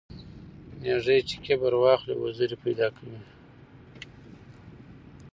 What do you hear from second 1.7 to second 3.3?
واخلي وزرې پېدا کوي.